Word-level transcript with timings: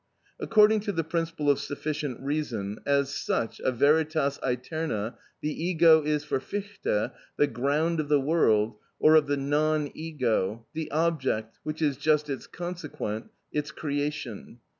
According 0.39 0.79
to 0.79 0.91
the 0.91 1.03
principle 1.03 1.47
of 1.47 1.59
sufficient 1.59 2.19
reason, 2.21 2.79
as 2.87 3.13
such 3.13 3.59
a 3.59 3.71
veritas 3.71 4.39
aeterna, 4.41 5.13
the 5.41 5.63
ego 5.63 6.01
is 6.01 6.23
for 6.23 6.39
Fichte 6.39 7.11
the 7.37 7.45
ground 7.45 7.99
of 7.99 8.09
the 8.09 8.19
world, 8.19 8.77
or 8.97 9.13
of 9.13 9.27
the 9.27 9.37
non 9.37 9.91
ego, 9.93 10.65
the 10.73 10.89
object, 10.89 11.59
which 11.61 11.83
is 11.83 11.97
just 11.97 12.31
its 12.31 12.47
consequent, 12.47 13.29
its 13.51 13.69
creation. 13.69 14.57